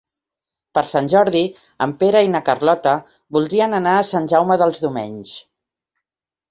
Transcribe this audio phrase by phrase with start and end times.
[0.77, 1.43] Per Sant Jordi
[1.87, 2.95] en Pere i na Carlota
[3.39, 5.41] voldrien anar a Sant Jaume dels Domenys.